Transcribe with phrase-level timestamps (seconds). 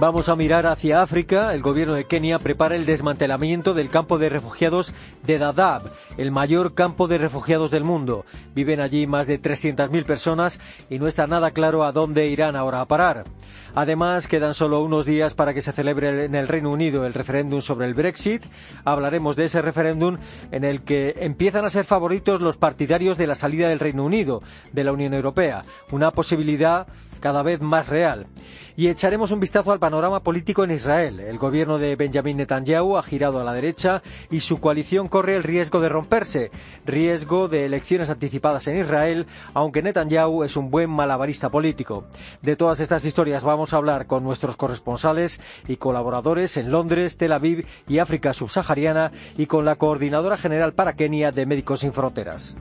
[0.00, 1.54] Vamos a mirar hacia África.
[1.54, 4.92] El gobierno de Kenia prepara el desmantelamiento del campo de refugiados
[5.22, 5.82] de Dadaab,
[6.18, 8.26] el mayor campo de refugiados del mundo.
[8.56, 10.58] Viven allí más de 300.000 personas
[10.90, 13.24] y no está nada claro a dónde irán ahora a parar.
[13.76, 17.60] Además, quedan solo unos días para que se celebre en el Reino Unido el referéndum
[17.60, 18.42] sobre el Brexit.
[18.84, 20.18] Hablaremos de ese referéndum
[20.50, 24.42] en el que empiezan a ser favoritos los partidarios de la salida del Reino Unido
[24.72, 26.88] de la Unión Europea, una posibilidad
[27.24, 28.26] cada vez más real.
[28.76, 31.20] Y echaremos un vistazo al panorama político en Israel.
[31.20, 35.42] El gobierno de Benjamin Netanyahu ha girado a la derecha y su coalición corre el
[35.42, 36.50] riesgo de romperse,
[36.84, 42.04] riesgo de elecciones anticipadas en Israel, aunque Netanyahu es un buen malabarista político.
[42.42, 47.32] De todas estas historias vamos a hablar con nuestros corresponsales y colaboradores en Londres, Tel
[47.32, 52.54] Aviv y África subsahariana y con la coordinadora general para Kenia de Médicos Sin Fronteras.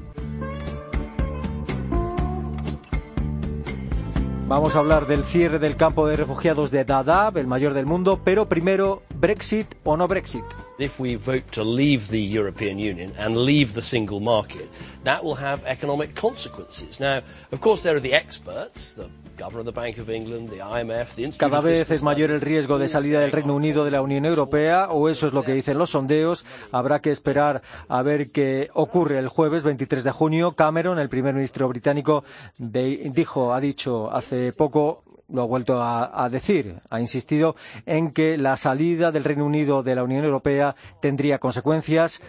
[4.53, 8.21] Vamos a hablar del cierre del campo de refugiados de Dadaab, el mayor del mundo,
[8.23, 10.43] pero primero, ¿Brexit o no Brexit?
[10.77, 14.69] If we vote to leave the European Union and leave the single market,
[15.05, 16.99] that will have economic consequences.
[16.99, 19.09] Now, of course, there are the experts, the
[21.37, 24.89] cada vez es mayor el riesgo de salida del Reino Unido de la Unión Europea,
[24.89, 26.45] o eso es lo que dicen los sondeos.
[26.71, 30.51] Habrá que esperar a ver qué ocurre el jueves 23 de junio.
[30.53, 32.23] Cameron, el primer ministro británico,
[32.57, 37.55] dijo, ha dicho hace poco lo ha vuelto a, decir, ha insistido
[37.85, 42.21] en que la salida del Reino Unido de la Unión Europea tendría consecuencias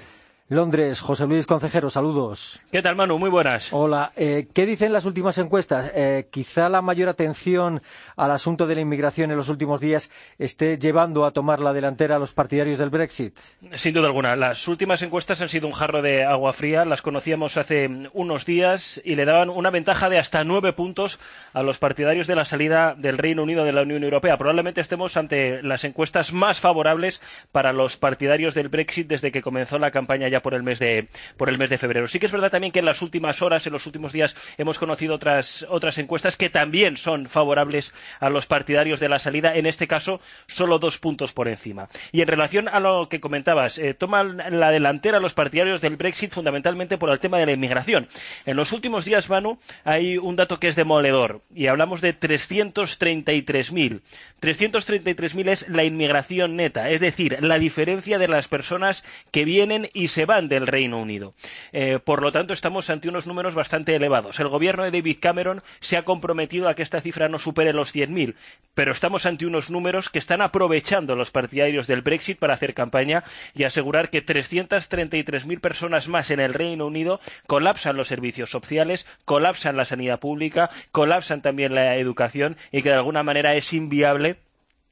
[0.48, 2.60] Londres, José Luis Concejero, saludos.
[2.70, 3.18] ¿Qué tal, Manu?
[3.18, 3.72] Muy buenas.
[3.72, 4.12] Hola.
[4.14, 5.90] Eh, ¿Qué dicen las últimas encuestas?
[5.94, 7.80] Eh, quizá la mayor atención
[8.14, 12.16] al asunto de la inmigración en los últimos días esté llevando a tomar la delantera
[12.16, 13.38] a los partidarios del Brexit.
[13.72, 14.36] Sin duda alguna.
[14.36, 16.84] Las últimas encuestas han sido un jarro de agua fría.
[16.84, 21.20] Las conocíamos hace unos días y le daban una ventaja de hasta nueve puntos
[21.54, 24.36] a los partidarios de la salida del Reino Unido de la Unión Europea.
[24.36, 29.78] Probablemente estemos ante las encuestas más favorables para los partidarios del Brexit desde que comenzó
[29.78, 32.08] la campaña por el mes de por el mes de febrero.
[32.08, 34.78] Sí que es verdad también que en las últimas horas, en los últimos días, hemos
[34.78, 39.54] conocido otras otras encuestas que también son favorables a los partidarios de la salida.
[39.56, 41.88] En este caso, solo dos puntos por encima.
[42.12, 46.32] Y en relación a lo que comentabas, eh, toman la delantera los partidarios del Brexit
[46.32, 48.08] fundamentalmente por el tema de la inmigración.
[48.46, 54.00] En los últimos días, Manu, hay un dato que es demoledor y hablamos de 333.000.
[54.40, 60.08] 333.000 es la inmigración neta, es decir, la diferencia de las personas que vienen y
[60.08, 61.34] se van del Reino Unido.
[61.72, 64.40] Eh, por lo tanto, estamos ante unos números bastante elevados.
[64.40, 67.94] El gobierno de David Cameron se ha comprometido a que esta cifra no supere los
[67.94, 68.34] 100.000,
[68.74, 73.24] pero estamos ante unos números que están aprovechando los partidarios del Brexit para hacer campaña
[73.54, 79.76] y asegurar que 333.000 personas más en el Reino Unido colapsan los servicios sociales, colapsan
[79.76, 84.36] la sanidad pública, colapsan también la educación y que de alguna manera es inviable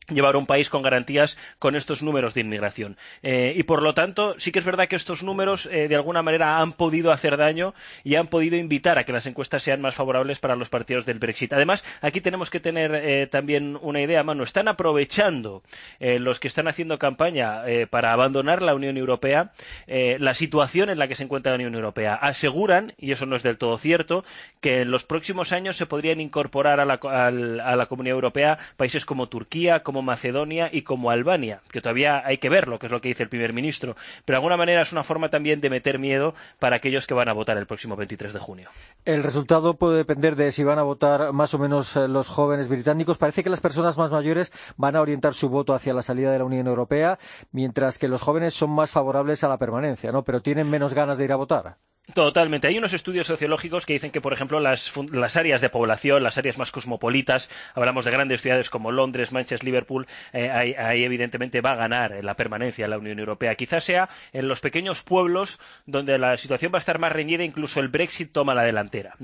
[0.08, 2.96] llevar un país con garantías con estos números de inmigración.
[3.22, 6.22] Eh, y por lo tanto, sí que es verdad que estos números eh, de alguna
[6.22, 7.74] manera han podido hacer daño
[8.04, 11.18] y han podido invitar a que las encuestas sean más favorables para los partidos del
[11.18, 11.52] Brexit.
[11.52, 14.42] Además, aquí tenemos que tener eh, también una idea, mano.
[14.42, 15.62] Están aprovechando
[16.00, 19.52] los que están haciendo campaña para abandonar la Unión Europea
[19.86, 22.14] la situación en la que se encuentra la Unión Europea.
[22.14, 24.24] Aseguran, y eso no es del todo cierto,
[24.60, 29.04] que en los próximos años se podrían incorporar a la, a la Comunidad Europea países
[29.04, 33.08] como Turquía, Macedonia y como Albania, que todavía hay que verlo, que es lo que
[33.08, 33.94] dice el primer ministro.
[34.24, 37.28] Pero de alguna manera es una forma también de meter miedo para aquellos que van
[37.28, 38.70] a votar el próximo 23 de junio.
[39.04, 42.68] El resultado puede depender de si van a votar más o menos eh, los jóvenes
[42.68, 43.18] británicos.
[43.18, 46.38] Parece que las personas más mayores van a orientar su voto hacia la salida de
[46.38, 47.18] la Unión Europea,
[47.50, 50.22] mientras que los jóvenes son más favorables a la permanencia, ¿no?
[50.22, 51.76] Pero tienen menos ganas de ir a votar.
[52.14, 52.66] Totalmente.
[52.66, 54.90] Hay unos estudios sociológicos que dicen que, por ejemplo, las,
[55.36, 60.06] áreas de población, las áreas más cosmopolitas, hablamos de grandes ciudades como Londres, Manchester, Liverpool,
[60.32, 63.54] eh, ahí, evidentemente va a ganar la permanencia en la Unión Europea.
[63.54, 67.78] Quizás sea en los pequeños pueblos donde la situación va a estar más reñida, incluso
[67.78, 69.14] el Brexit toma la delantera.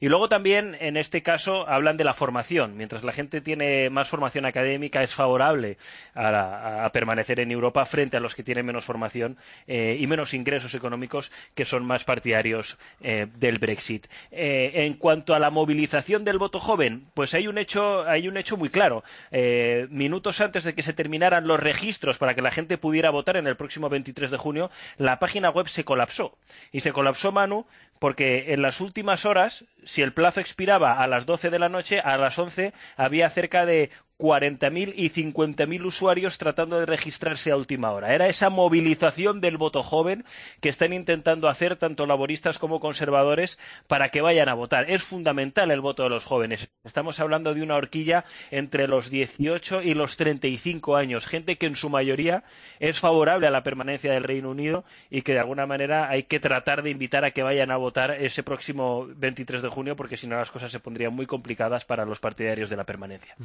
[0.00, 2.76] Y luego también, en este caso, hablan de la formación.
[2.76, 5.76] Mientras la gente tiene más formación académica, es favorable
[6.14, 9.36] a, permanecer en Europa frente a los que tienen menos formación
[9.66, 14.06] eh, y menos ingresos económicos, que son más partidarios eh, del Brexit.
[14.30, 18.36] Eh, en cuanto a la movilización del voto joven, pues hay un hecho, hay un
[18.36, 19.04] hecho muy claro.
[19.30, 23.36] Eh, minutos antes de que se terminaran los registros para que la gente pudiera votar
[23.36, 26.36] en el próximo 23 de junio, la página web se colapsó.
[26.72, 27.66] Y se colapsó, Manu,
[27.98, 32.00] porque en las últimas horas, si el plazo expiraba a las 12 de la noche,
[32.00, 37.92] a las 11 había cerca de 40.000 y 50.000 usuarios tratando de registrarse a última
[37.92, 38.14] hora.
[38.14, 40.24] Era esa movilización del voto joven
[40.60, 44.90] que están intentando hacer tanto laboristas como conservadores para que vayan a votar.
[44.90, 46.68] Es fundamental el voto de los jóvenes.
[46.84, 51.76] Estamos hablando de una horquilla entre los 18 y los 35 años, gente que en
[51.76, 52.42] su mayoría
[52.80, 56.40] es favorable a la permanencia del Reino Unido y que de alguna manera hay que
[56.40, 60.26] tratar de invitar a que vayan a votar ese próximo 23 de junio porque si
[60.26, 63.36] no las cosas se pondrían muy complicadas para los partidarios de la permanencia.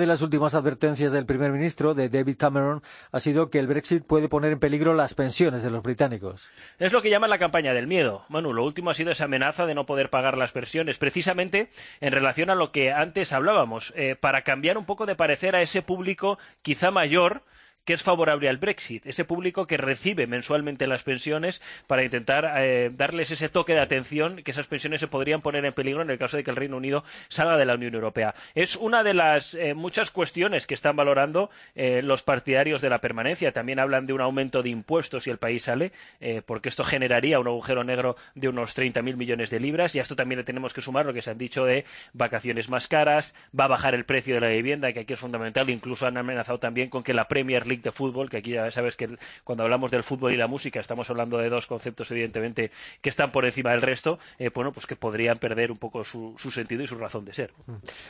[0.00, 2.82] De las últimas advertencias del primer ministro, de David Cameron,
[3.12, 6.48] ha sido que el Brexit puede poner en peligro las pensiones de los británicos.
[6.78, 8.24] Es lo que llaman la campaña del miedo.
[8.28, 11.70] Manu, lo último ha sido esa amenaza de no poder pagar las pensiones, precisamente
[12.00, 15.62] en relación a lo que antes hablábamos, eh, para cambiar un poco de parecer a
[15.62, 17.42] ese público quizá mayor
[17.90, 22.92] que es favorable al Brexit, ese público que recibe mensualmente las pensiones para intentar eh,
[22.96, 26.16] darles ese toque de atención que esas pensiones se podrían poner en peligro en el
[26.16, 28.36] caso de que el Reino Unido salga de la Unión Europea.
[28.54, 33.00] Es una de las eh, muchas cuestiones que están valorando eh, los partidarios de la
[33.00, 33.50] permanencia.
[33.50, 35.90] También hablan de un aumento de impuestos si el país sale,
[36.46, 40.14] porque esto generaría un agujero negro de unos 30.000 millones de libras y a esto
[40.14, 43.64] también le tenemos que sumar lo que se han dicho de vacaciones más caras, va
[43.64, 46.88] a bajar el precio de la vivienda, que aquí es fundamental, incluso han amenazado también
[46.88, 50.02] con que la Premier League de fútbol, que aquí ya sabes que cuando hablamos del
[50.02, 53.82] fútbol y la música estamos hablando de dos conceptos evidentemente que están por encima del
[53.82, 57.34] resto, eh, bueno, pues que podrían perder un poco su, sentido y su razón de
[57.34, 57.52] ser.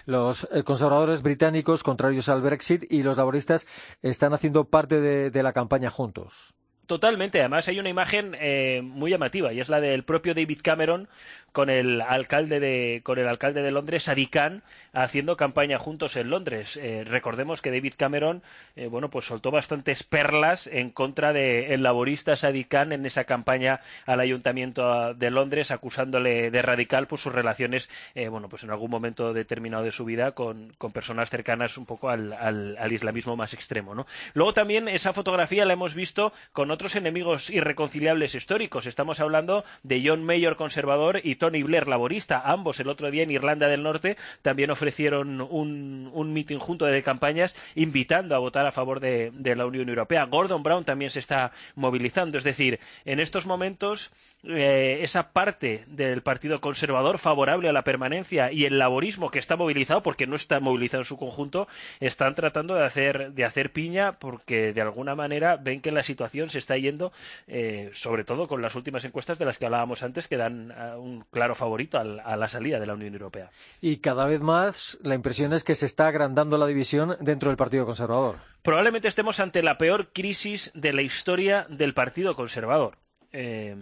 [0.06, 3.66] Los eh, conservadores británicos, contrarios al Brexit, y los laboristas
[4.02, 5.00] están haciendo parte
[5.30, 6.54] de la campaña juntos.
[6.90, 7.38] Totalmente.
[7.38, 11.08] Además, hay una imagen eh, muy llamativa y es la del propio David Cameron
[11.52, 14.62] con el alcalde de, con el alcalde de Londres, Sadiq Khan,
[14.92, 16.76] haciendo campaña juntos en Londres.
[16.76, 18.42] Eh, recordemos que David Cameron,
[18.76, 23.80] eh, bueno, pues soltó bastantes perlas en contra del laborista Sadiq Khan en esa campaña
[24.06, 29.32] al Ayuntamiento de Londres, acusándole de radical por sus relaciones, bueno, pues en algún momento
[29.32, 34.06] determinado de su vida con, personas cercanas un poco al, al, islamismo más extremo, ¿no?
[34.34, 38.86] Luego también esa fotografía la hemos visto con otros enemigos irreconciliables históricos.
[38.86, 42.40] Estamos hablando de John Mayor, conservador, y Tony Blair, laborista.
[42.44, 47.02] Ambos el otro día en Irlanda del Norte también ofrecieron un, un mitin junto de
[47.02, 50.24] campañas invitando a votar a favor de, la Unión Europea.
[50.24, 52.38] Gordon Brown también se está movilizando.
[52.38, 54.12] Es decir, en estos momentos
[54.44, 59.56] eh, esa parte del Partido Conservador favorable a la permanencia y el laborismo que está
[59.56, 61.68] movilizado, porque no está movilizado en su conjunto,
[62.00, 66.48] están tratando de hacer, de hacer piña porque de alguna manera ven que la situación
[66.50, 67.12] se está yendo,
[67.48, 70.96] eh, sobre todo con las últimas encuestas de las que hablábamos antes, que dan eh,
[70.96, 73.50] un claro favorito a la salida de la Unión Europea.
[73.80, 77.56] Y cada vez más la impresión es que se está agrandando la división dentro del
[77.56, 78.36] Partido Conservador.
[78.62, 82.98] Probablemente estemos ante la peor crisis de la historia del Partido Conservador.
[83.32, 83.76] Eh,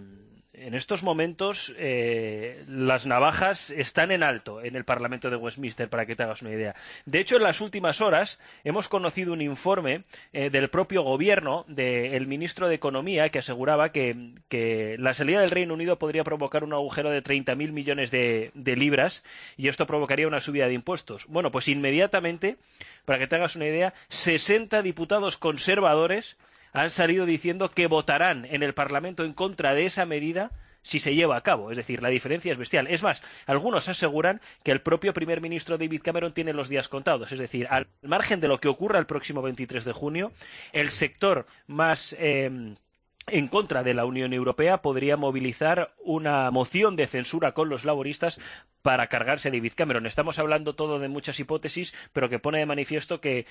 [0.59, 6.05] en estos momentos eh, las navajas están en alto en el Parlamento de Westminster, para
[6.05, 6.75] que te hagas una idea.
[7.05, 10.03] De hecho, en las últimas horas hemos conocido un informe
[10.33, 15.73] eh, del propio gobierno, del ministro de Economía, que aseguraba que, la salida del Reino
[15.73, 19.23] Unido podría provocar un agujero de 30.000 millones de, de libras
[19.57, 21.25] y esto provocaría una subida de impuestos.
[21.27, 22.57] Bueno, pues inmediatamente,
[23.05, 26.37] para que te hagas una idea, 60 diputados conservadores
[26.73, 30.51] han salido diciendo que votarán en el Parlamento en contra de esa medida
[30.81, 31.71] si se lleva a cabo.
[31.71, 32.87] Es decir, la diferencia es bestial.
[32.87, 37.31] Es más, algunos aseguran que el propio primer ministro David Cameron tiene los días contados.
[37.31, 40.31] Es decir, al margen de lo que ocurra el próximo 23 de junio,
[40.71, 42.15] el sector más.
[42.19, 42.75] Em,
[43.31, 48.39] en contra de la Unión Europea podría movilizar una moción de censura con los laboristas
[48.81, 50.07] para cargarse a David Cameron.
[50.07, 53.45] Estamos hablando todo de muchas hipótesis, pero que pone de manifiesto que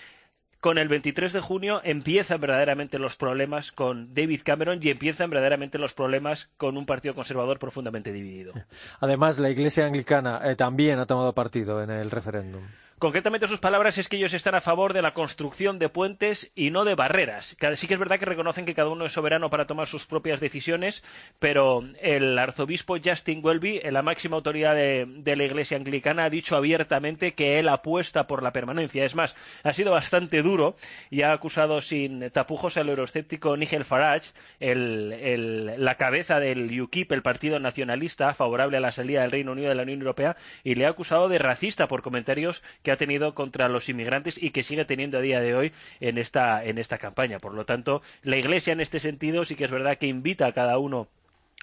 [0.61, 5.79] con el 23 de junio empiezan verdaderamente los problemas con David Cameron y empiezan verdaderamente
[5.79, 8.53] los problemas con un partido conservador profundamente dividido.
[9.01, 12.63] Además, la Iglesia anglicana eh, también ha tomado partido en el referéndum.
[12.99, 16.71] Concretamente sus palabras es que ellos están a favor de la construcción de puentes y
[16.71, 17.57] no de barreras.
[17.77, 20.41] Sí que es verdad que reconocen que cada uno es soberano para tomar sus propias
[20.41, 21.05] decisiones,
[21.39, 27.35] pero el arzobispo Justin Welby, la máxima autoridad de, la Iglesia anglicana, ha dicho abiertamente
[27.35, 29.05] que él apuesta por la permanencia.
[29.05, 30.75] Es más, ha sido bastante duro
[31.09, 37.61] y ha acusado sin tapujos al euroscéptico Nigel Farage, la cabeza del UKIP, el partido
[37.61, 40.89] nacionalista favorable a la salida del Reino Unido de la Unión Europea, y le ha
[40.89, 45.23] acusado de racista por comentarios ha tenido contra los inmigrantes y que sigue teniendo a
[45.23, 47.39] día de hoy en esta, en esta campaña.
[47.39, 50.53] Por lo tanto, la Iglesia en este sentido sí que es verdad que invita a
[50.53, 51.09] cada uno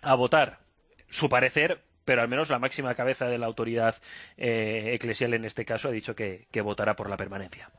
[0.02, 0.60] a votar
[1.10, 3.96] su parecer, pero al menos la máxima cabeza de la autoridad
[4.38, 7.70] eh, eclesial en este caso ha dicho que votará por la permanencia.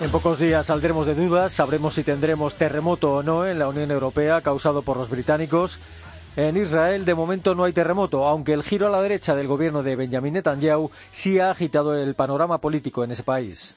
[0.00, 3.90] En pocos días saldremos de dudas, sabremos si tendremos terremoto o no en la Unión
[3.90, 5.80] Europea causado por los británicos.
[6.36, 9.82] En Israel, de momento, no hay terremoto, aunque el giro a la derecha del gobierno
[9.82, 13.76] de Benjamin Netanyahu sí ha agitado el panorama político en ese país.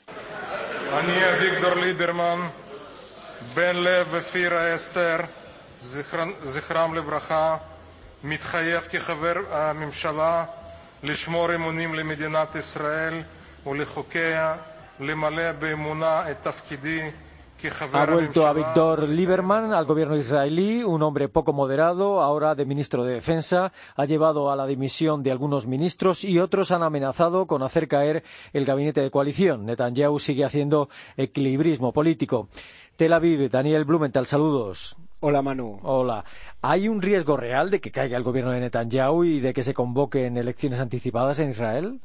[17.91, 23.03] Ha vuelto a Víctor Lieberman al gobierno israelí, un hombre poco moderado, ahora de ministro
[23.03, 23.71] de Defensa.
[23.95, 28.23] Ha llevado a la dimisión de algunos ministros y otros han amenazado con hacer caer
[28.53, 29.65] el gabinete de coalición.
[29.65, 32.49] Netanyahu sigue haciendo equilibrismo político.
[32.95, 34.95] Tel Aviv, Daniel Blumenthal, saludos.
[35.19, 35.79] Hola Manu.
[35.81, 36.25] Hola.
[36.61, 39.73] ¿Hay un riesgo real de que caiga el gobierno de Netanyahu y de que se
[39.73, 42.01] convoquen elecciones anticipadas en Israel?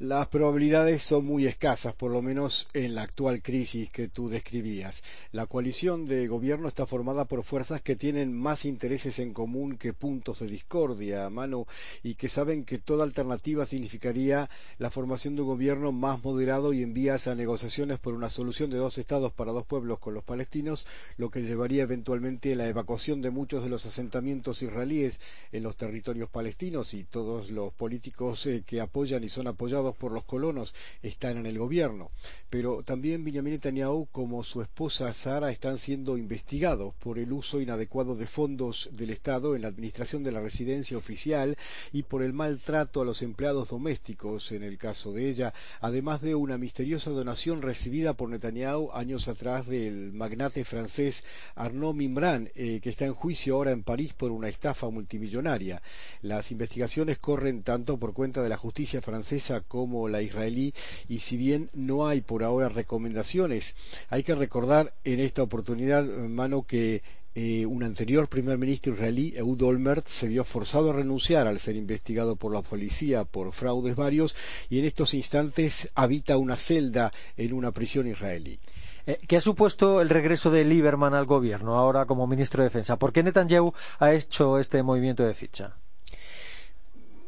[0.00, 5.04] Las probabilidades son muy escasas, por lo menos en la actual crisis que tú describías.
[5.30, 9.92] La coalición de gobierno está formada por fuerzas que tienen más intereses en común que
[9.92, 11.68] puntos de discordia, mano,
[12.02, 16.82] y que saben que toda alternativa significaría la formación de un gobierno más moderado y
[16.82, 20.24] en vías a negociaciones por una solución de dos estados para dos pueblos con los
[20.24, 25.20] palestinos, lo que llevaría eventualmente a la evacuación de muchos de los asentamientos israelíes
[25.52, 30.12] en los territorios palestinos y todos los políticos eh, que apoyan y son apoyados por
[30.12, 32.10] los colonos están en el gobierno.
[32.48, 38.14] Pero también Benjamin Netanyahu como su esposa Sara están siendo investigados por el uso inadecuado
[38.14, 41.58] de fondos del Estado en la administración de la residencia oficial
[41.92, 46.34] y por el maltrato a los empleados domésticos en el caso de ella, además de
[46.34, 51.24] una misteriosa donación recibida por Netanyahu años atrás del magnate francés
[51.56, 55.82] Arnaud Mimran, eh, que está en juicio ahora en París por una estafa multimillonaria.
[56.22, 60.72] Las investigaciones corren tanto por cuenta de la justicia francesa como la israelí
[61.08, 63.74] y si bien no hay por ahora recomendaciones,
[64.08, 67.02] hay que recordar en esta oportunidad, hermano, que
[67.34, 71.74] eh, un anterior primer ministro israelí, Ehud Olmert, se vio forzado a renunciar al ser
[71.74, 74.36] investigado por la policía por fraudes varios
[74.70, 78.60] y en estos instantes habita una celda en una prisión israelí.
[79.06, 82.96] Eh, ¿Qué ha supuesto el regreso de Lieberman al gobierno ahora como ministro de Defensa?
[82.96, 85.74] ¿Por qué Netanyahu ha hecho este movimiento de ficha?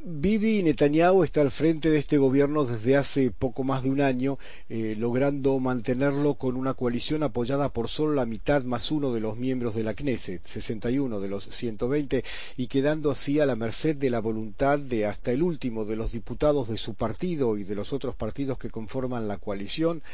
[0.08, 4.38] Bibi Netanyahu está al frente de este gobierno desde hace poco más de un año,
[4.68, 9.36] eh, logrando mantenerlo con una coalición apoyada por solo la mitad más uno de los
[9.36, 12.22] miembros de la Knesset, 61 de los 120,
[12.56, 16.12] y quedando así a la merced de la voluntad de hasta el último de los
[16.12, 20.04] diputados de su partido y de los otros partidos que conforman la coalición.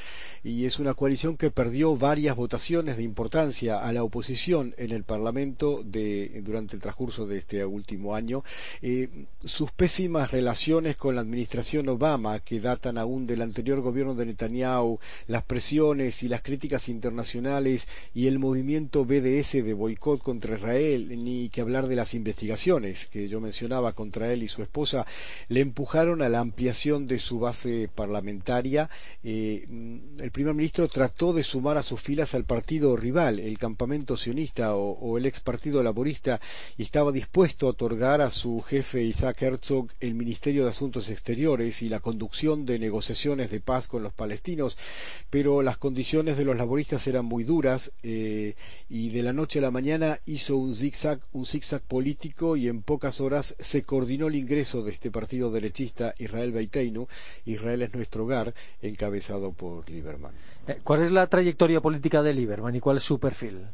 [0.42, 5.04] Y es una coalición que perdió varias votaciones de importancia a la oposición en el
[5.04, 8.42] Parlamento de, durante el transcurso de este último año.
[8.80, 9.26] Eh,
[9.83, 15.43] pésimas relaciones con la administración Obama, que datan aún del anterior gobierno de Netanyahu, las
[15.43, 21.62] presiones y las críticas internacionales y el movimiento BDS de boicot contra Israel, ni que
[21.62, 25.05] hablar de las investigaciones que yo mencionaba contra él y su esposa,
[25.49, 28.89] le empujaron a la ampliación de su base parlamentaria.
[29.25, 29.67] Eh,
[30.17, 34.77] el primer ministro trató de sumar a sus filas al partido rival, el campamento sionista
[34.77, 36.41] o, o el ex partido laborista,
[36.79, 41.83] y estaba dispuesto a otorgar a su jefe Isaac Herzog el Ministerio de Asuntos Exteriores
[41.83, 44.76] y la conducción de negociaciones de paz con los palestinos,
[45.31, 48.55] pero las condiciones de los laboristas eran muy duras eh,
[48.88, 52.83] y de la noche a la mañana hizo un zigzag, un zigzag político y en
[52.83, 57.09] pocas horas se coordinó el ingreso de este partido derechista Israel Beiteinu,
[57.47, 60.33] Israel es nuestro hogar, encabezado por Lieberman.
[60.69, 63.67] Eh, ¿Cuál es la trayectoria política de Lieberman y cuál es su perfil?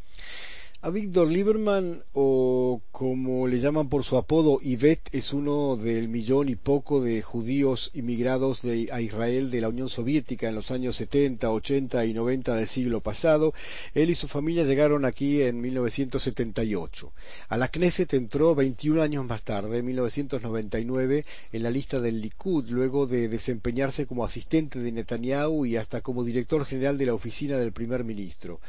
[0.81, 6.49] A Víctor Lieberman, o como le llaman por su apodo, Yvette, es uno del millón
[6.49, 10.95] y poco de judíos inmigrados de, a Israel de la Unión Soviética en los años
[10.95, 13.55] 70, 80 y 90 del siglo pasado.
[13.93, 17.13] Él y su familia llegaron aquí en 1978.
[17.49, 22.69] A la Knesset entró 21 años más tarde, en 1999, en la lista del Likud,
[22.69, 27.59] luego de desempeñarse como asistente de Netanyahu y hasta como director general de la oficina
[27.59, 28.61] del primer ministro.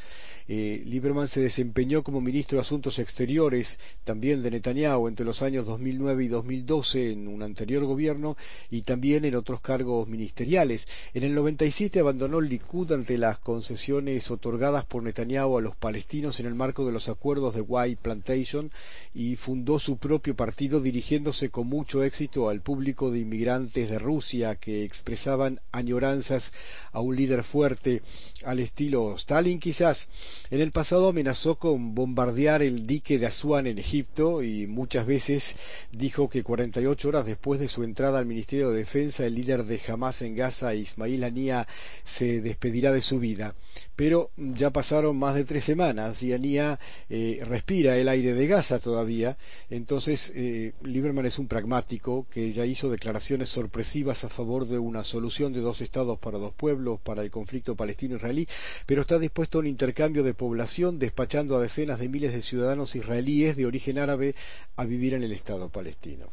[0.52, 5.68] Eh, Lieberman se desempeñó como ministro de Asuntos Exteriores también de Netanyahu entre los años
[5.68, 8.36] 2009 y 2012 en un anterior gobierno
[8.72, 10.88] y también en otros cargos ministeriales.
[11.14, 16.40] En el 97 abandonó el Likud ante las concesiones otorgadas por Netanyahu a los palestinos
[16.40, 18.72] en el marco de los acuerdos de White Plantation
[19.14, 24.56] y fundó su propio partido dirigiéndose con mucho éxito al público de inmigrantes de Rusia
[24.56, 26.54] que expresaban añoranzas
[26.92, 28.02] a un líder fuerte
[28.44, 30.08] al estilo Stalin quizás.
[30.52, 35.56] En el pasado amenazó con bombardear el dique de Asuán en Egipto y muchas veces
[35.92, 39.80] dijo que 48 horas después de su entrada al Ministerio de Defensa, el líder de
[39.88, 41.66] Hamas en Gaza, Ismail Haniyeh,
[42.04, 43.54] se despedirá de su vida.
[44.00, 46.78] Pero ya pasaron más de tres semanas y Haniyeh
[47.10, 49.38] eh, respira el aire de Gaza todavía.
[49.70, 55.04] Entonces, eh, Lieberman es un pragmático que ya hizo declaraciones sorpresivas a favor de una
[55.04, 58.48] solución de dos estados para dos pueblos, para el conflicto palestino-israelí,
[58.86, 62.96] pero está dispuesto a un intercambio de población, despachando a decenas de miles de ciudadanos
[62.96, 64.34] israelíes de origen árabe
[64.78, 66.28] a vivir en el Estado palestino.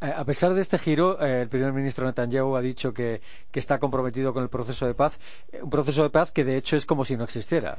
[0.00, 3.20] Eh, a pesar de este giro, eh, el primer ministro Netanyahu ha dicho que,
[3.52, 5.18] está comprometido con el proceso de paz,
[5.50, 7.76] eh, un proceso de paz que de hecho es como si no existiera.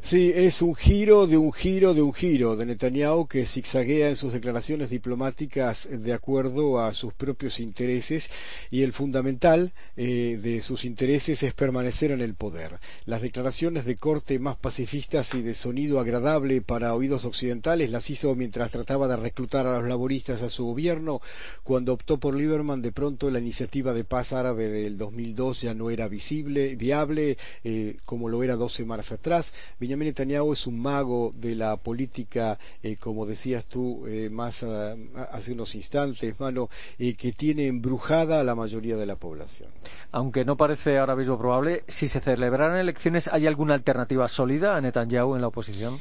[0.00, 4.16] Sí, es un giro de un giro de un giro de Netanyahu que zigzaguea en
[4.16, 8.30] sus declaraciones diplomáticas de acuerdo a sus propios intereses
[8.70, 12.78] y el fundamental de sus intereses es permanecer en el poder.
[13.04, 18.34] Las declaraciones de corte más pacifistas y de sonido agradable para oídos occidentales las hizo
[18.34, 21.20] mientras trataba de reclutar a los laboristas a su gobierno
[21.68, 25.90] cuando optó por Lieberman, de pronto la iniciativa de paz árabe del 2002 ya no
[25.90, 29.52] era visible, viable, eh, como lo era dos semanas atrás.
[29.78, 35.52] Benjamin Netanyahu es un mago de la política, eh, como decías tú eh, más hace
[35.52, 39.68] unos instantes, mano, que tiene embrujada a la mayoría de la población.
[40.10, 44.80] Aunque no parece ahora mismo probable, si se celebraran elecciones, ¿hay alguna alternativa sólida a
[44.80, 46.00] Netanyahu en la oposición?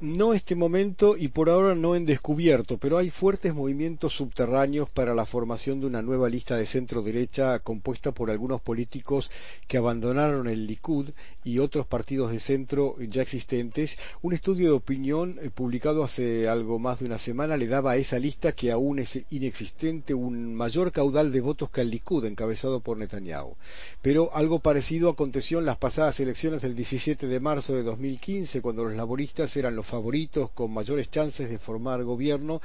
[0.00, 5.12] No este momento y por ahora no en descubierto, pero hay fuertes movimientos subterráneos para
[5.12, 9.32] la formación de una nueva lista de centro derecha compuesta por algunos políticos
[9.66, 11.10] que abandonaron el Likud
[11.42, 13.98] y otros partidos de centro ya existentes.
[14.22, 17.96] Un estudio de opinión eh, publicado hace algo más de una semana le daba a
[17.96, 22.80] esa lista que aún es inexistente un mayor caudal de votos que el Likud encabezado
[22.80, 23.56] por Netanyahu.
[24.00, 28.84] Pero algo parecido aconteció en las pasadas elecciones del 17 de marzo de 2015 cuando
[28.84, 32.60] los laboristas eran los favoritos con mayores chances de formar gobierno,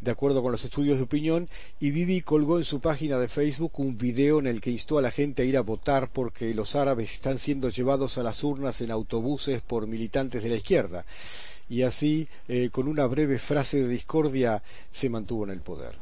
[0.00, 1.48] de acuerdo con los estudios de opinión,
[1.80, 5.02] y Bibi colgó en su página de Facebook un video en el que instó a
[5.02, 8.80] la gente a ir a votar porque los árabes están siendo llevados a las urnas
[8.80, 11.04] en autobuses por militantes de la izquierda.
[11.68, 15.94] Y así, eh, con una breve frase de discordia, se mantuvo en el poder.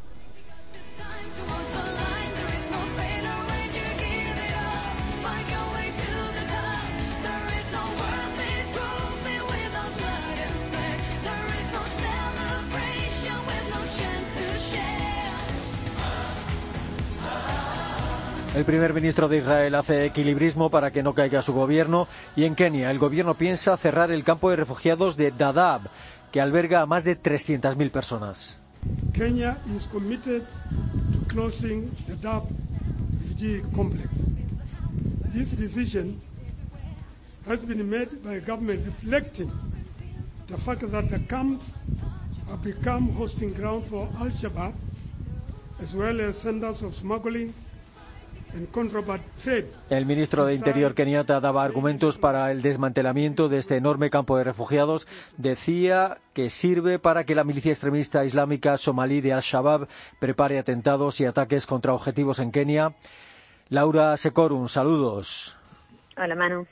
[18.55, 22.55] El primer ministro de Israel hace equilibrismo para que no caiga su gobierno y en
[22.55, 25.89] Kenia el gobierno piensa cerrar el campo de refugiados de Dadaab,
[26.31, 28.57] que alberga a más de 300.000 personas.
[29.13, 30.43] Kenya is committed
[31.13, 32.45] to closing the Dadaab
[33.19, 34.09] refugee complex.
[35.33, 36.21] This decision
[37.49, 39.51] has been made by government reflecting
[40.47, 41.65] the fact that the camps
[42.49, 44.75] have become hosting ground for Al-Shabaab
[45.81, 47.53] as well as centers of smuggling
[49.91, 54.45] el ministro de Interior keniata daba argumentos para el desmantelamiento de este enorme campo de
[54.45, 55.09] refugiados.
[55.37, 59.89] Decía que sirve para que la milicia extremista islámica somalí de Al-Shabaab
[60.21, 62.95] prepare atentados y ataques contra objetivos en Kenia.
[63.71, 65.57] Laura Secorum, saludos.
[66.17, 66.67] Hola, Manu.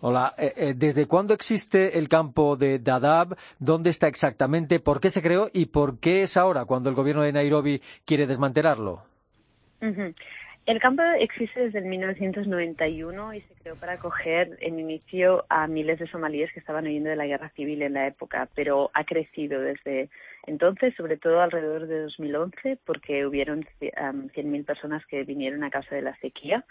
[0.00, 0.34] Hola.
[0.38, 3.36] Eh, eh, ¿Desde cuándo existe el campo de Dadaab?
[3.58, 4.80] ¿Dónde está exactamente?
[4.80, 5.50] ¿Por qué se creó?
[5.52, 9.02] ¿Y por qué es ahora cuando el gobierno de Nairobi quiere desmantelarlo?
[10.66, 16.00] El campo existe desde el 1991 y se creó para acoger en inicio a miles
[16.00, 19.60] de somalíes que estaban huyendo de la guerra civil en la época, pero ha crecido
[19.60, 20.10] desde
[20.46, 26.02] entonces, sobre todo alrededor de 2011, porque hubieron 100.000 personas que vinieron a causa de
[26.02, 26.64] la sequía.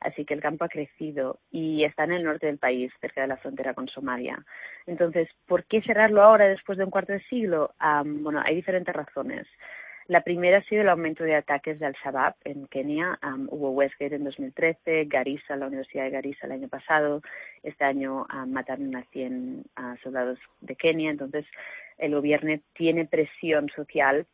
[0.00, 3.28] Así que el campo ha crecido y está en el norte del país, cerca de
[3.28, 4.44] la frontera con Somalia.
[4.86, 7.74] Entonces, ¿por qué cerrarlo ahora después de un cuarto de siglo?
[8.04, 9.46] bueno, hay diferentes razones.
[10.08, 13.18] La primera ha sido el aumento de ataques de Al-Shabaab en Kenia.
[13.48, 17.22] hubo Westgate en 2013, Garissa, la Universidad de Garissa el año pasado.
[17.62, 19.64] Este año mataron a 100
[20.02, 21.10] soldados de Kenia.
[21.10, 21.46] Entonces,
[21.98, 24.26] el gobierno tiene presión social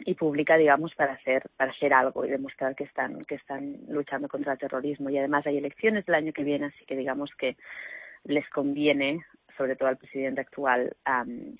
[0.00, 4.28] y pública, digamos, para hacer, para hacer algo y demostrar que están, que están luchando
[4.28, 5.10] contra el terrorismo.
[5.10, 7.56] Y además hay elecciones el año que viene, así que digamos que
[8.24, 9.24] les conviene
[9.58, 10.96] sobre todo al presidente actual,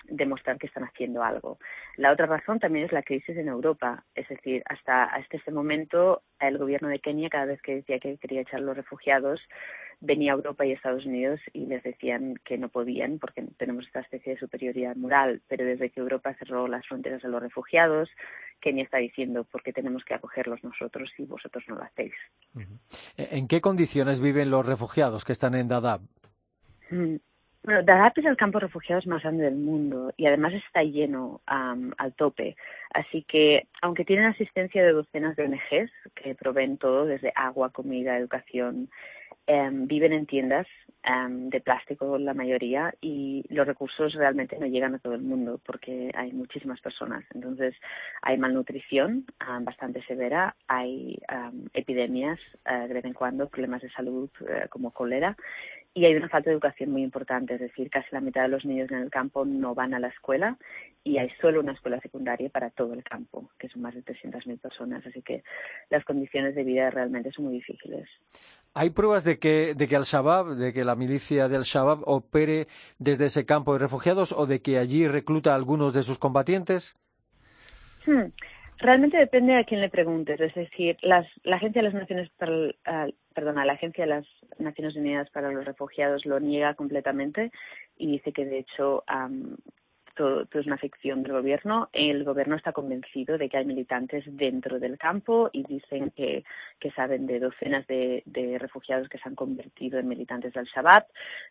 [0.05, 1.59] demostrar que están haciendo algo.
[1.97, 4.05] La otra razón también es la crisis en Europa.
[4.15, 8.17] Es decir, hasta, hasta este momento el gobierno de Kenia, cada vez que decía que
[8.17, 9.41] quería echar los refugiados,
[9.99, 13.99] venía a Europa y Estados Unidos y les decían que no podían porque tenemos esta
[13.99, 15.41] especie de superioridad moral.
[15.49, 18.09] Pero desde que Europa cerró las fronteras a los refugiados,
[18.61, 22.13] Kenia está diciendo por qué tenemos que acogerlos nosotros y vosotros no lo hacéis.
[23.17, 26.01] ¿En qué condiciones viven los refugiados que están en Dadaab?
[27.63, 31.41] Bueno, Dadaab es el campo de refugiados más grande del mundo y además está lleno
[31.45, 32.55] al tope.
[32.93, 38.17] Así que, aunque tienen asistencia de docenas de ONGs que proveen todo, desde agua, comida,
[38.17, 38.89] educación,
[39.45, 40.67] em, viven en tiendas
[41.03, 45.59] em, de plástico la mayoría y los recursos realmente no llegan a todo el mundo
[45.65, 47.25] porque hay muchísimas personas.
[47.33, 47.75] Entonces,
[48.21, 49.25] hay malnutrición
[49.61, 51.17] bastante severa, hay
[51.73, 55.35] epidemias eh, de vez en cuando, problemas de salud eh, como cólera
[55.93, 58.63] y hay una falta de educación muy importante, es decir, casi la mitad de los
[58.63, 60.57] niños en el campo no van a la escuela
[61.03, 64.59] y hay solo una escuela secundaria para todo el campo, que son más de 300.000
[64.59, 65.43] personas, así que
[65.89, 68.07] las condiciones de vida realmente son muy difíciles.
[68.73, 72.67] ¿Hay pruebas de que, de que Al-Shabaab, de que la milicia del Shabaab opere
[72.99, 76.95] desde ese campo de refugiados o de que allí recluta a algunos de sus combatientes?
[78.05, 78.31] Hmm.
[78.77, 80.39] Realmente depende a quién le preguntes.
[80.39, 83.07] Es decir, las, la Agencia de las Naciones para,
[83.39, 87.51] perdona, la Agencia de las Naciones Unidas para los Refugiados lo niega completamente
[87.97, 89.55] y dice que de hecho um,
[90.13, 91.87] todo, es una ficción del gobierno.
[91.93, 96.43] El gobierno está convencido de que hay militantes dentro del campo y dicen que,
[96.93, 101.07] saben de docenas de, refugiados que se han convertido en militantes del Shabbat,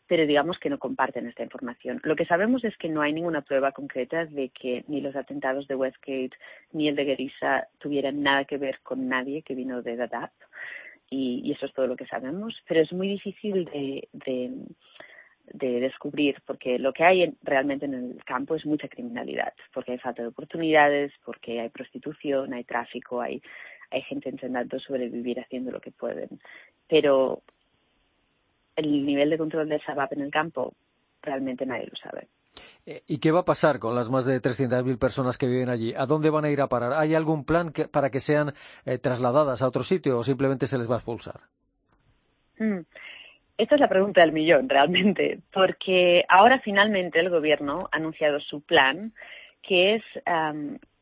[0.07, 2.01] pero digamos que no comparten esta información.
[2.03, 5.67] Lo que sabemos es que no hay ninguna prueba concreta de que ni los atentados
[5.67, 6.37] de Westgate
[6.73, 10.31] ni el de Gerisa tuvieran nada que ver con nadie que vino de Dadaab.
[11.11, 14.09] Y, eso es todo lo que sabemos, pero es muy difícil de
[15.53, 19.99] de descubrir, porque lo que hay realmente en el campo es mucha criminalidad, porque hay
[19.99, 23.43] falta de oportunidades, porque hay prostitución, hay tráfico, hay,
[23.91, 26.41] hay gente intentando sobrevivir haciendo lo que pueden.
[26.89, 27.43] Pero
[28.77, 30.75] el nivel de control del Shabab en el campo
[31.23, 32.29] realmente nadie lo sabe.
[32.87, 35.95] Eh, ¿Y qué va a pasar con las más de 300.000 personas que viven allí?
[35.95, 36.93] ¿A dónde van a ir a parar?
[36.95, 40.91] ¿Hay algún plan para que sean eh, trasladadas a otro sitio o simplemente se les
[40.91, 41.41] va a expulsar?
[42.59, 42.81] Mm.
[43.59, 48.61] Esta es la pregunta del millón, realmente, porque ahora finalmente el gobierno ha anunciado su
[48.61, 49.13] plan,
[49.63, 50.03] que es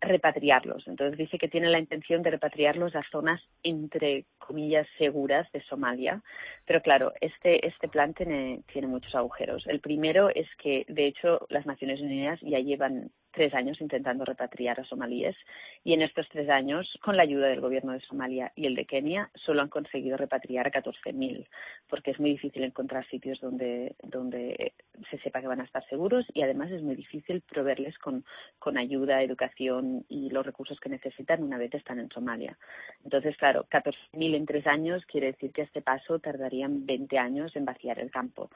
[0.01, 0.87] repatriarlos.
[0.87, 6.23] Entonces dice que tiene la intención de repatriarlos a zonas, entre comillas, seguras de Somalia.
[6.67, 9.67] Pero claro, este, este plan tiene, tiene muchos agujeros.
[9.67, 14.81] El primero es que, de hecho, las Naciones Unidas ya llevan tres años intentando repatriar
[14.81, 15.37] a somalíes
[15.85, 18.87] y en estos tres años, con la ayuda del gobierno de Somalia y el de
[18.87, 21.47] Kenia, solo han conseguido repatriar a 14.000,
[21.89, 24.73] porque es muy difícil encontrar sitios donde, donde
[25.11, 28.25] se sepa que van a estar seguros y además es muy difícil proveerles con,
[28.59, 32.57] con ayuda, educación y los recursos que necesitan una vez están en Somalia.
[33.05, 37.55] Entonces, claro, 14.000 en tres años quiere decir que a este paso tardarían 20 años
[37.55, 38.49] en vaciar el campo.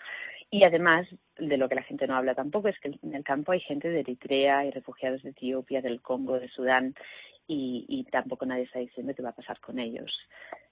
[0.50, 1.06] Y además,
[1.38, 3.88] de lo que la gente no habla tampoco, es que en el campo hay gente
[3.88, 6.94] de Eritrea, refugiados de Etiopía, del Congo, de Sudán,
[7.46, 10.12] y, y tampoco nadie está diciendo qué va a pasar con ellos.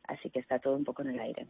[0.05, 1.47] Así que está todo un poco en el aire.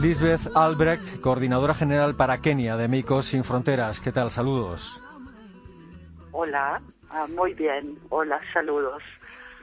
[0.00, 4.00] Lisbeth Albrecht, coordinadora general para Kenia de Médicos Sin Fronteras.
[4.00, 4.30] ¿Qué tal?
[4.30, 5.02] Saludos.
[6.32, 7.98] Hola, ah, muy bien.
[8.08, 9.02] Hola, saludos.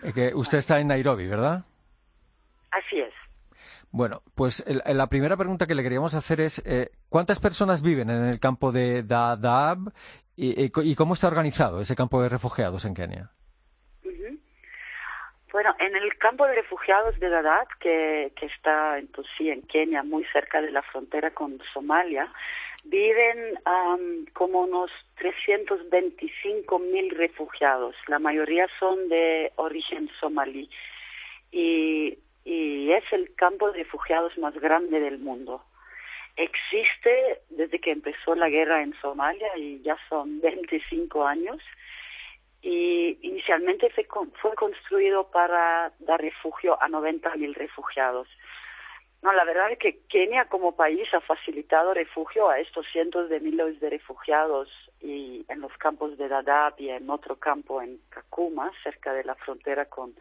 [0.03, 1.65] Eh, que usted está en Nairobi, ¿verdad?
[2.71, 3.13] Así es.
[3.91, 8.25] Bueno, pues la primera pregunta que le queríamos hacer es eh, ¿cuántas personas viven en
[8.25, 9.93] el campo de Dadaab
[10.35, 13.31] y, y, cómo está organizado ese campo de refugiados en Kenia?
[15.55, 20.25] Bueno, en el campo de refugiados de Dadaab, que, está entonces sí en Kenia, muy
[20.25, 22.29] cerca de la frontera con Somalia,
[22.83, 23.57] viven
[24.33, 27.95] como unos 325 mil refugiados.
[28.07, 30.69] La mayoría son de origen somalí
[31.51, 35.63] y es el campo de refugiados más grande del mundo.
[36.35, 41.61] Existe desde que empezó la guerra en Somalia y ya son 25 años
[42.61, 44.07] y inicialmente fue,
[44.41, 48.27] fue construido para dar refugio a 90.000 refugiados.
[49.21, 53.39] No, la verdad es que Kenia como país ha facilitado refugio a estos cientos de
[53.39, 54.69] miles de refugiados
[55.01, 59.35] y en los campos de Dadaab y en otro campo en Kakuma, cerca de la
[59.35, 60.13] frontera con,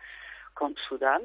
[0.55, 1.23] con Sudán.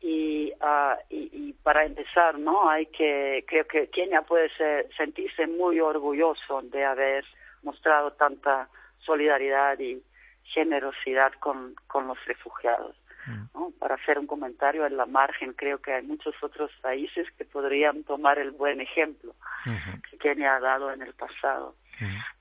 [0.00, 2.70] Y, uh, y, y, para empezar, ¿no?
[2.70, 4.50] Hay que, creo que Kenia puede
[4.96, 7.24] sentirse muy orgulloso de haber
[7.62, 8.68] mostrado tanta
[9.04, 10.02] solidaridad y,
[10.52, 12.96] generosidad con, con los refugiados.
[13.26, 13.72] Mm.
[13.78, 18.02] Para hacer un comentario en la margen, creo que hay muchos otros países que podrían
[18.04, 19.34] tomar el buen ejemplo
[20.10, 21.74] que Kenia ha dado en el pasado.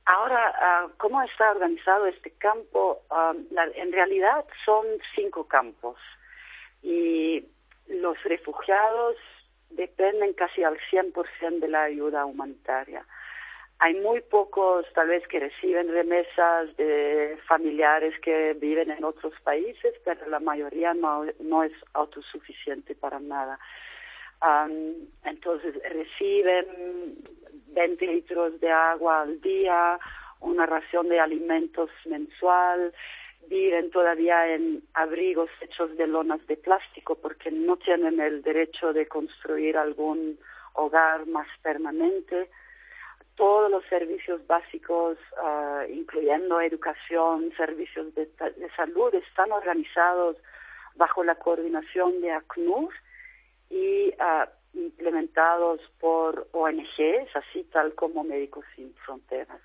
[0.05, 3.01] Ahora, ah, ¿cómo está organizado este campo?
[3.11, 3.33] Ah,
[3.75, 5.97] en realidad son cinco campos
[6.81, 7.45] y
[7.87, 9.15] los refugiados
[9.71, 13.05] dependen casi al 100% de la ayuda humanitaria.
[13.81, 19.93] Hay muy pocos, tal vez, que reciben remesas de familiares que viven en otros países,
[20.03, 21.23] pero la mayoría no,
[21.63, 23.57] es autosuficiente para nada.
[25.23, 27.15] entonces, reciben
[27.67, 29.97] 20 litros de agua al día,
[30.41, 32.93] una ración de alimentos mensual,
[33.49, 39.07] viven todavía en abrigos hechos de lonas de plástico porque no tienen el derecho de
[39.07, 40.39] construir algún
[40.73, 42.49] hogar más permanente.
[43.35, 48.29] Todos los servicios básicos, ah, incluyendo educación, servicios de,
[48.75, 50.38] salud, están organizados
[50.95, 52.93] bajo la coordinación de ACNUR
[53.69, 59.62] y uh, implementados por ONGs, así tal como Médicos Sin Fronteras.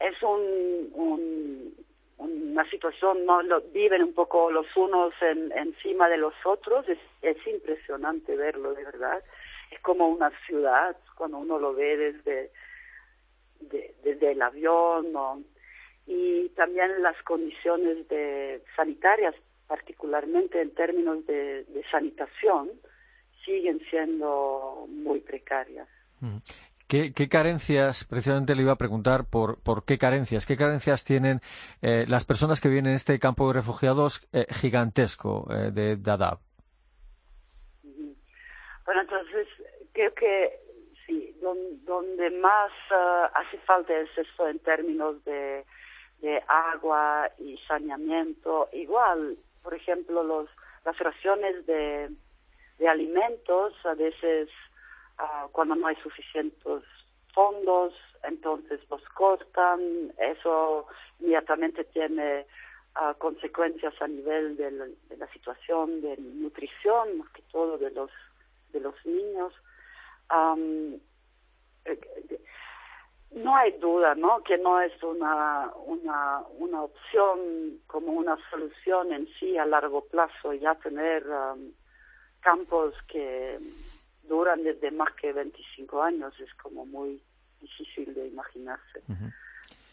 [0.00, 1.74] es un,
[2.18, 6.98] una situación, no lo viven un poco los unos en, encima de los otros, es,
[7.22, 9.22] es impresionante verlo, de verdad.
[9.70, 12.50] Es como una ciudad cuando uno lo ve desde,
[14.02, 15.06] desde el avión
[16.06, 19.34] y también las condiciones de sanitarias,
[19.66, 22.70] particularmente en términos de, de sanitación,
[23.44, 25.88] siguen siendo muy precarias.
[26.88, 27.12] Mm.
[27.14, 31.40] ¿Qué, carencias, precisamente le iba a preguntar por, por qué carencias, qué carencias tienen
[31.82, 36.38] eh, las personas que vienen en este campo de refugiados eh, gigantesco eh, de Dadaab?
[38.84, 39.48] Bueno, entonces
[39.92, 40.60] creo que
[41.06, 42.70] sí, donde, más
[43.34, 45.64] hace falta es esto en términos de,
[46.20, 48.68] de agua y saneamiento.
[48.72, 50.48] Igual, por ejemplo, los,
[50.84, 52.10] las raciones de,
[52.78, 54.48] de alimentos, a veces
[55.18, 56.82] uh, cuando no hay suficientes
[57.32, 57.92] fondos,
[58.24, 60.86] entonces los cortan, eso
[61.20, 62.46] inmediatamente tiene
[62.96, 67.90] uh, consecuencias a nivel de la, de la, situación de nutrición, más que todo de
[67.90, 68.10] los,
[68.72, 69.52] de los niños.
[70.30, 70.98] Um,
[73.32, 74.42] no hay duda, ¿no?
[74.42, 80.54] Que no es una, una, una opción como una solución en sí a largo plazo
[80.54, 81.72] ya tener um,
[82.40, 83.58] campos que
[84.28, 87.22] duran desde más que 25 años, es como muy
[87.60, 89.02] difícil de imaginarse.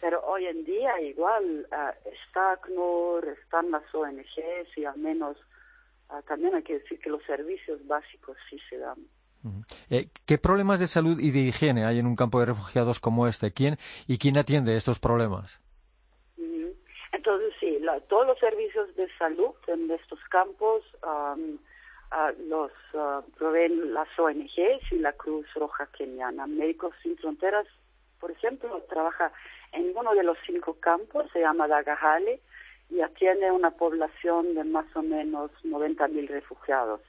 [0.01, 5.37] Pero hoy en día igual uh, está ACNUR, están las ONGs y al menos
[6.09, 8.97] ah, también hay que decir que los servicios básicos sí se dan.
[9.89, 13.27] Eh, ¿Qué problemas de salud y de higiene hay en un campo de refugiados como
[13.27, 13.51] este?
[13.51, 15.61] ¿Quién y quién atiende estos problemas?
[17.13, 20.83] Entonces sí, todos los servicios de salud en estos campos
[22.47, 22.71] los
[23.37, 26.47] proveen las ONGs y la Cruz Roja Keniana.
[26.47, 27.67] Médicos Sin Fronteras,
[28.19, 29.31] por ejemplo, trabaja
[29.71, 32.39] en uno de los cinco campos, se llama Dagajale,
[32.89, 37.01] y tiene una población de más o menos 90.000 refugiados.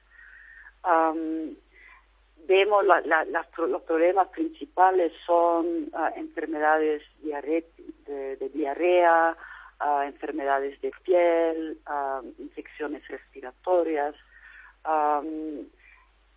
[2.47, 9.37] vemos los problemas principales son ah, enfermedades de, diarrea,
[9.79, 14.15] ah, enfermedades de piel, ah, infecciones respiratorias,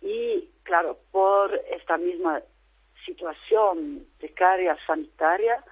[0.01, 2.41] y claro, por esta misma
[3.05, 5.63] situación precaria sanitaria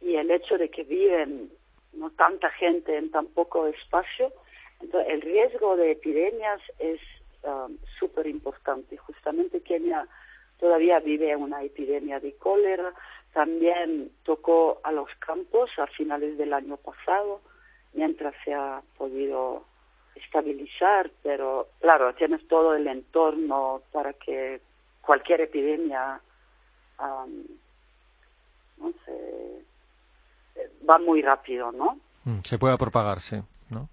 [0.00, 1.50] y el hecho de que viven
[1.92, 4.32] no tanta gente en tan poco espacio,
[4.80, 7.00] entonces el riesgo de epidemias es
[7.98, 8.96] súper importante.
[8.96, 10.06] Justamente Kenia
[10.58, 12.92] todavía vive una epidemia de cólera,
[13.32, 17.40] también tocó a los campos a finales del año pasado,
[17.92, 19.64] mientras se ha podido
[20.24, 24.60] estabilizar, pero claro, tienes todo el entorno para que
[25.00, 26.20] cualquier epidemia,
[28.78, 29.64] no sé,
[30.88, 31.98] va muy rápido, ¿no?
[32.24, 33.88] Mm, se puede propagarse, ¿no?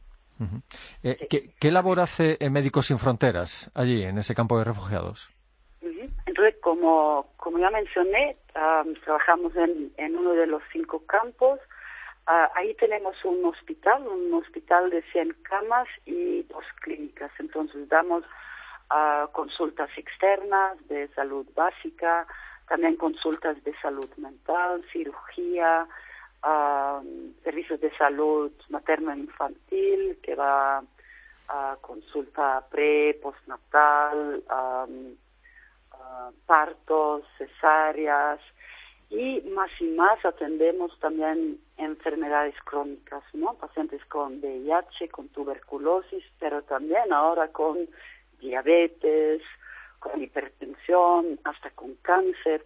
[1.02, 1.28] Eh,
[1.60, 5.32] ¿qué, labor hace Médicos Sin Fronteras allí, en ese campo de refugiados?
[5.82, 8.38] Entonces, como, como ya mencioné,
[9.04, 11.60] trabajamos en, en uno de los cinco campos
[12.30, 17.32] Ah, ahí tenemos un hospital, un hospital de 100 camas y dos clínicas.
[17.40, 18.26] Entonces damos
[18.92, 22.28] uh, consultas externas de salud básica,
[22.68, 25.88] también consultas de salud mental, cirugía,
[26.44, 27.02] uh,
[27.46, 30.84] servicios de salud materno-infantil, que va
[31.48, 35.16] a consulta pre, postnatal, um,
[36.46, 38.42] partos, cesáreas,
[39.10, 43.54] y más y más atendemos también enfermedades crónicas, ¿no?
[43.54, 47.88] Pacientes con VIH, con tuberculosis, pero también ahora con
[48.40, 49.42] diabetes,
[50.00, 52.66] con hipertensión, hasta con cáncer.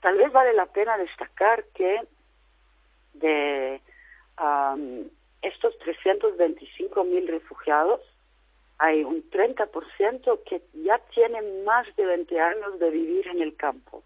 [0.00, 2.02] Tal vez vale la pena destacar que
[3.14, 3.80] de
[5.42, 8.00] estos 325 mil refugiados,
[8.78, 14.02] hay un 30% que ya tienen más de 20 años de vivir en el campo.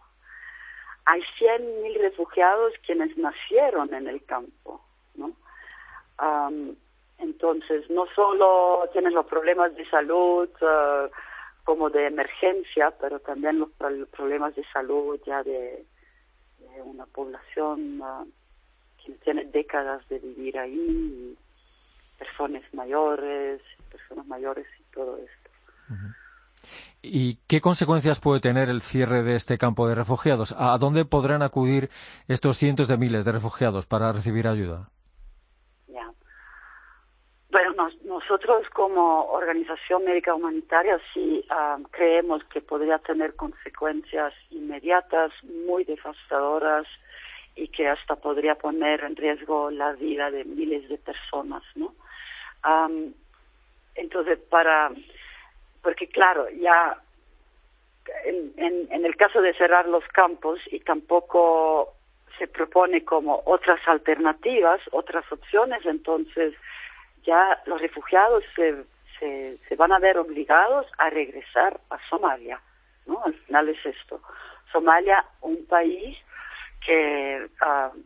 [1.11, 4.83] Hay 100 mil refugiados quienes nacieron en el campo,
[5.14, 5.33] ¿no?
[7.16, 11.09] entonces, no solo tienen los problemas de salud uh,
[11.64, 13.71] como de emergencia, pero también los
[14.11, 15.87] problemas de salud ya de,
[16.85, 18.31] una población uh,
[19.03, 21.35] que tiene décadas de vivir ahí,
[22.18, 25.51] personas mayores, personas mayores y todo esto.
[27.02, 30.54] ¿Y qué consecuencias puede tener el cierre de este campo de refugiados?
[30.58, 31.90] ¿A dónde podrán acudir
[32.26, 34.90] estos cientos de miles de refugiados para recibir ayuda?
[37.50, 45.84] Bueno, nosotros como organización médica humanitaria sí ah, creemos que podría tener consecuencias inmediatas muy
[45.84, 46.87] devastadoras
[47.56, 51.94] y que hasta podría poner en riesgo la vida de miles de personas, ¿no?
[53.94, 54.90] entonces, para,
[55.83, 56.99] porque claro, ya
[58.25, 58.53] en,
[58.91, 61.95] en, el caso de cerrar los campos y tampoco
[62.38, 66.55] se propone como otras alternativas, otras opciones, entonces
[67.25, 68.85] ya los refugiados se,
[69.19, 72.61] se, se, van a ver obligados a regresar a Somalia,
[73.07, 73.23] ¿no?
[73.25, 74.21] Al final es esto.
[74.73, 76.17] Somalia, un país
[76.85, 77.99] que uh,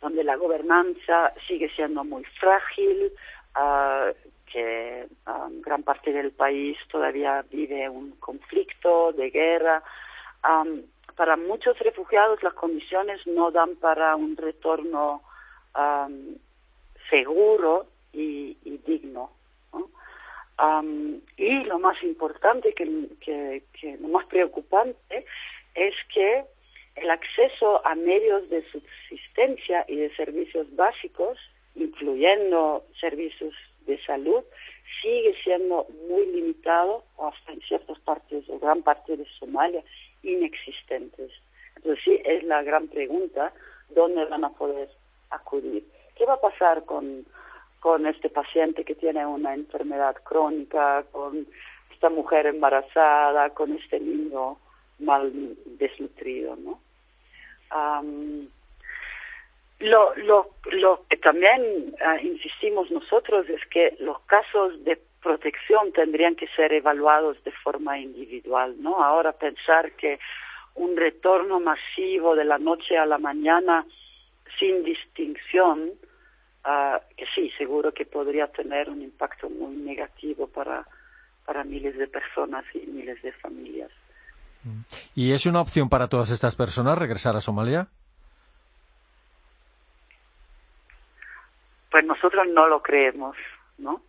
[0.00, 3.12] donde la gobernanza sigue siendo muy frágil,
[3.56, 4.12] uh,
[4.52, 9.82] que um, gran parte del país todavía vive un conflicto de guerra.
[10.44, 10.82] Um,
[11.16, 15.22] para muchos refugiados las condiciones no dan para un retorno
[15.74, 16.36] um,
[17.08, 19.30] seguro y, digno.
[21.36, 22.84] Y lo más importante, que
[23.98, 25.26] lo más preocupante,
[25.74, 26.44] es que
[26.96, 31.38] el acceso a medios de subsistencia y de servicios básicos,
[31.74, 33.54] incluyendo servicios
[33.86, 34.42] de salud,
[35.00, 39.82] sigue siendo muy limitado, hasta en ciertas partes o gran parte de Somalia,
[40.22, 41.32] inexistentes.
[41.76, 43.52] Entonces sí, es la gran pregunta,
[43.90, 44.88] ¿dónde van a poder
[45.30, 45.84] acudir?
[46.16, 47.24] ¿Qué va a pasar con,
[47.80, 51.46] con este paciente que tiene una enfermedad crónica, con
[51.92, 54.58] esta mujer embarazada, con este niño
[54.98, 55.32] mal
[55.66, 56.80] desnutrido, ¿no?
[59.82, 66.34] Lo, lo, lo que también ah, insistimos nosotros es que los casos de protección tendrían
[66.34, 69.02] que ser evaluados de forma individual, ¿no?
[69.02, 70.18] Ahora pensar que
[70.74, 73.86] un retorno masivo de la noche a la mañana
[74.58, 75.90] sin distinción,
[76.64, 80.86] uh, que sí, seguro que podría tener un impacto muy negativo para,
[81.44, 83.90] para miles de personas y miles de familias.
[85.14, 87.88] ¿Y es una opción para todas estas personas regresar a Somalia?
[91.92, 93.36] Pues nosotros no lo creemos,
[93.78, 94.00] ¿no?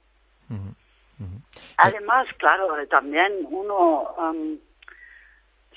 [1.78, 4.58] Además, claro, también uno um,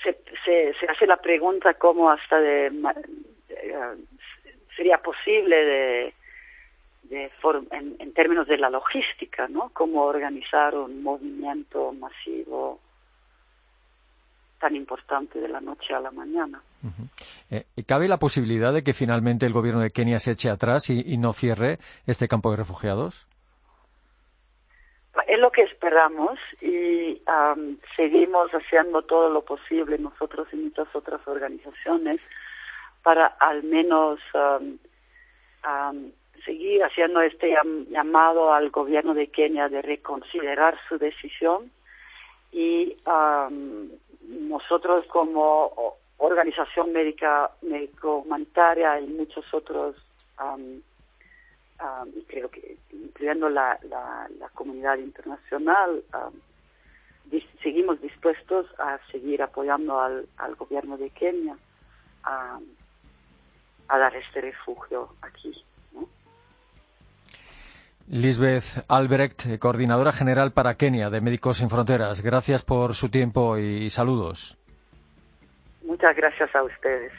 [0.03, 4.01] se, se, se, hace la pregunta cómo hasta de, uh,
[4.77, 6.15] sería posible de,
[7.05, 7.33] de
[7.73, 9.71] en, en, términos de la logística, ¿no?
[9.73, 12.81] Cómo organizar un movimiento masivo
[14.59, 16.61] tan importante de la noche a la mañana.
[17.51, 21.17] Eh, ¿Cabe la posibilidad de que finalmente el gobierno de Kenia se eche atrás y,
[21.17, 23.27] no cierre este campo de refugiados?
[25.27, 27.23] Es lo que esperamos y
[27.97, 32.21] seguimos haciendo todo lo posible nosotros y muchas otras organizaciones
[33.03, 34.21] para al menos
[36.45, 37.57] seguir haciendo este
[37.91, 41.71] llamado al gobierno de Kenia de reconsiderar su decisión
[42.53, 42.97] y
[44.29, 49.97] nosotros como organización médica médico humanitaria y muchos otros
[52.15, 56.03] y creo que incluyendo la, la, la comunidad internacional
[57.63, 61.57] seguimos dispuestos a seguir apoyando al, al gobierno de Kenia
[62.23, 65.53] a dar este refugio aquí.
[68.09, 72.23] Lisbeth Albrecht, coordinadora general para Kenia de Médicos Sin Fronteras.
[72.23, 74.57] Gracias por su tiempo y saludos.
[75.85, 77.13] Muchas gracias a ustedes.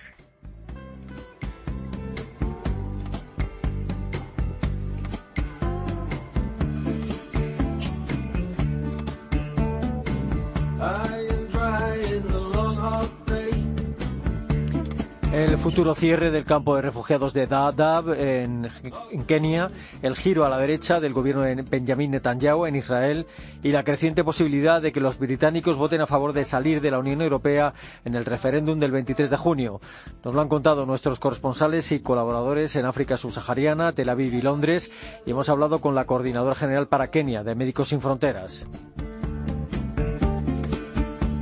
[15.38, 18.72] El futuro cierre del campo de refugiados de Dadaab en,
[19.12, 19.70] en, Kenia,
[20.02, 23.28] el giro a la derecha del gobierno de Benjamin Netanyahu en Israel
[23.62, 26.98] y la creciente posibilidad de que los británicos voten a favor de salir de la
[26.98, 29.80] Unión Europea en el referéndum del 23 de junio.
[30.26, 34.90] Nos lo han contado nuestros corresponsales y colaboradores en África subsahariana, Tel Aviv y Londres
[35.24, 38.66] y hemos hablado con la coordinadora general para Kenia de Médicos Sin Fronteras.